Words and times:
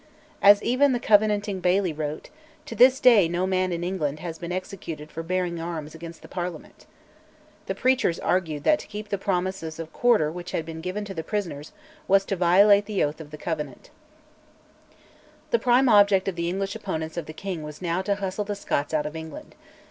As 0.41 0.63
even 0.63 0.93
the 0.93 0.99
Covenanting 0.99 1.59
Baillie 1.59 1.93
wrote, 1.93 2.31
"to 2.65 2.73
this 2.73 2.99
day 2.99 3.27
no 3.27 3.45
man 3.45 3.71
in 3.71 3.83
England 3.83 4.19
has 4.21 4.39
been 4.39 4.51
executed 4.51 5.11
for 5.11 5.21
bearing 5.21 5.61
arms 5.61 5.93
against 5.93 6.23
the 6.23 6.27
Parliament." 6.27 6.87
The 7.67 7.75
preachers 7.75 8.17
argued 8.19 8.63
that 8.63 8.79
to 8.79 8.87
keep 8.87 9.09
the 9.09 9.19
promises 9.19 9.77
of 9.77 9.93
quarter 9.93 10.31
which 10.31 10.53
had 10.53 10.65
been 10.65 10.81
given 10.81 11.05
to 11.05 11.13
the 11.13 11.23
prisoners 11.23 11.71
was 12.07 12.25
"to 12.25 12.35
violate 12.35 12.87
the 12.87 13.03
oath 13.03 13.21
of 13.21 13.29
the 13.29 13.37
Covenant." 13.37 13.91
{186b} 15.51 15.51
The 15.51 15.59
prime 15.59 15.87
object 15.87 16.27
of 16.27 16.35
the 16.35 16.49
English 16.49 16.73
opponents 16.75 17.15
of 17.15 17.27
the 17.27 17.31
king 17.31 17.61
was 17.61 17.79
now 17.79 18.01
"to 18.01 18.15
hustle 18.15 18.45
the 18.45 18.55
Scots 18.55 18.95
out 18.95 19.05
of 19.05 19.15
England." 19.15 19.53